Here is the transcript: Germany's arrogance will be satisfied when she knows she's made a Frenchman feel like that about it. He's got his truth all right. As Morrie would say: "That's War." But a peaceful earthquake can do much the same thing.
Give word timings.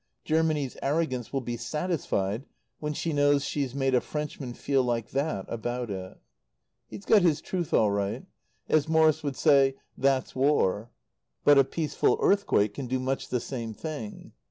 Germany's 0.25 0.77
arrogance 0.81 1.31
will 1.31 1.41
be 1.41 1.57
satisfied 1.57 2.47
when 2.79 2.91
she 2.91 3.13
knows 3.13 3.45
she's 3.45 3.75
made 3.75 3.93
a 3.93 4.01
Frenchman 4.01 4.55
feel 4.55 4.81
like 4.81 5.11
that 5.11 5.45
about 5.47 5.91
it. 5.91 6.17
He's 6.87 7.05
got 7.05 7.21
his 7.21 7.39
truth 7.39 7.71
all 7.71 7.91
right. 7.91 8.25
As 8.67 8.87
Morrie 8.87 9.23
would 9.23 9.35
say: 9.35 9.75
"That's 9.95 10.35
War." 10.35 10.89
But 11.43 11.59
a 11.59 11.63
peaceful 11.63 12.17
earthquake 12.19 12.73
can 12.73 12.87
do 12.87 12.99
much 12.99 13.29
the 13.29 13.39
same 13.39 13.75
thing. 13.75 14.31